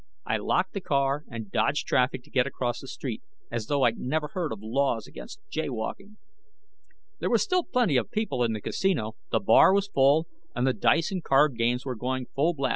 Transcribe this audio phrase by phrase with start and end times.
[0.25, 3.99] I locked the car and dodged traffic to get across the street, as though I'd
[3.99, 6.17] never heard of laws against jaywalking.
[7.19, 9.11] There were still plenty of people in the Casino.
[9.29, 10.25] The bar was full,
[10.55, 12.69] and the dice and card games were going full blast.